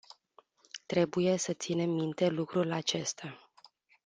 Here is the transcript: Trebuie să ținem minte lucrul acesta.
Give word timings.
Trebuie 0.85 1.37
să 1.37 1.53
ținem 1.53 1.89
minte 1.89 2.27
lucrul 2.27 2.71
acesta. 2.71 3.51